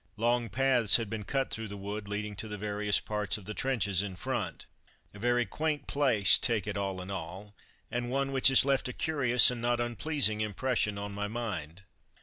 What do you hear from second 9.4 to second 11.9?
and not unpleasing impression on my mind.